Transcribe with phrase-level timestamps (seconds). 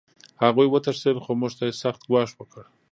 [0.43, 2.63] هغوی وتښتېدل خو موږ ته یې سخت ګواښ وکړ